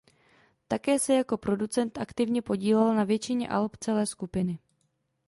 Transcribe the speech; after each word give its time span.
Také 0.67 0.99
se 0.99 1.13
jako 1.13 1.37
producent 1.37 1.97
aktivně 1.97 2.41
podílel 2.41 2.95
na 2.95 3.03
většině 3.03 3.47
alb 3.49 3.77
celé 3.77 4.05
skupiny. 4.05 4.59